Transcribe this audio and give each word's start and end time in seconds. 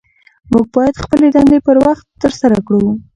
موږ 0.51 0.65
باید 0.75 1.01
خپلې 1.03 1.27
دندې 1.35 1.59
پر 1.67 1.77
وخت 1.85 2.05
ترسره 2.21 2.57
کړو 2.67 2.83